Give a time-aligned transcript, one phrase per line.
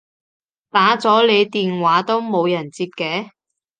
[0.71, 3.29] 打咗你電話都冇人接嘅